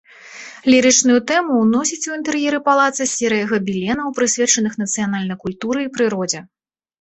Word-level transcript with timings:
Лірычную 0.73 1.17
тэму 1.31 1.51
ўносіць 1.63 2.07
у 2.11 2.15
інтэр'еры 2.19 2.59
палаца 2.69 3.07
серыя 3.11 3.45
габеленаў, 3.51 4.07
прысвечаных 4.21 4.73
нацыянальнай 4.81 5.37
культуры 5.45 5.79
і 5.85 5.93
прыродзе. 6.01 6.39